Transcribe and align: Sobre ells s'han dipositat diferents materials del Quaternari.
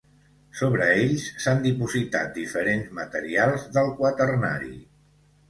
Sobre 0.59 0.85
ells 1.01 1.25
s'han 1.45 1.61
dipositat 1.65 2.33
diferents 2.39 2.89
materials 3.01 3.69
del 3.77 3.93
Quaternari. 4.01 4.75